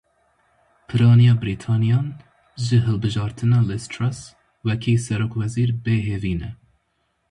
[0.87, 2.07] Piraniya Brîtaniyan
[2.65, 4.19] ji hilbijartina Liz Truss
[4.67, 6.49] wekî serokwezîr bêhêvî ne.